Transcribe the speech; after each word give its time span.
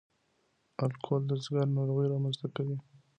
الکول 0.83 1.21
د 1.27 1.31
ځګر 1.43 1.67
ناروغۍ 1.77 2.07
رامنځ 2.09 2.35
ته 2.41 2.47
کوي. 2.55 2.77